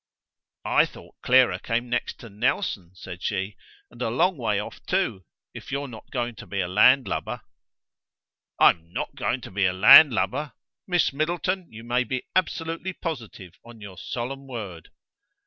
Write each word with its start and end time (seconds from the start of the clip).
"I 0.65 0.87
thought 0.87 1.21
Clara 1.21 1.59
came 1.59 1.87
next 1.87 2.17
to 2.21 2.29
Nelson," 2.31 2.89
said 2.95 3.21
she; 3.21 3.55
"and 3.91 4.01
a 4.01 4.09
long 4.09 4.35
way 4.35 4.59
off 4.59 4.83
too, 4.87 5.25
if 5.53 5.71
you're 5.71 5.87
not 5.87 6.09
going 6.09 6.33
to 6.37 6.47
be 6.47 6.59
a 6.59 6.67
landlubber." 6.67 7.41
"I'm 8.59 8.91
not 8.91 9.13
going 9.13 9.41
to 9.41 9.51
be 9.51 9.67
a 9.67 9.73
landlubber. 9.73 10.53
Miss 10.87 11.13
Middleton, 11.13 11.71
you 11.71 11.83
may 11.83 12.03
be 12.03 12.23
absolutely 12.35 12.93
positive 12.93 13.59
on 13.63 13.79
your 13.79 13.99
solemn 13.99 14.47
word." 14.47 14.89